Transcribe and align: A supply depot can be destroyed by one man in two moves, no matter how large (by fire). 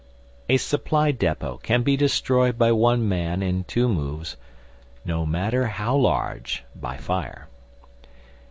A 0.49 0.57
supply 0.57 1.11
depot 1.11 1.57
can 1.61 1.83
be 1.83 1.95
destroyed 1.95 2.57
by 2.57 2.71
one 2.71 3.07
man 3.07 3.43
in 3.43 3.65
two 3.65 3.87
moves, 3.87 4.35
no 5.05 5.27
matter 5.27 5.67
how 5.67 5.95
large 5.95 6.63
(by 6.75 6.97
fire). 6.97 7.47